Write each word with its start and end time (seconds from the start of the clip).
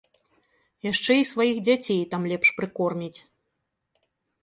Яшчэ 0.91 1.17
і 1.19 1.27
сваіх 1.33 1.61
дзяцей 1.69 2.01
там 2.17 2.21
лепш 2.35 2.47
прыкорміць. 2.59 3.15